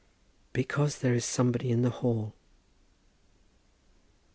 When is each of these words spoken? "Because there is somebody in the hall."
"Because 0.51 0.97
there 0.97 1.13
is 1.13 1.23
somebody 1.25 1.69
in 1.69 1.83
the 1.83 1.91
hall." 1.91 2.33